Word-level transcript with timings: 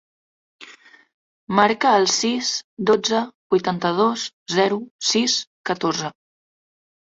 Marca 1.59 1.91
el 1.97 2.07
sis, 2.13 2.49
dotze, 2.91 3.21
vuitanta-dos, 3.55 4.27
zero, 4.57 4.83
sis, 5.13 5.39
catorze. 5.73 6.13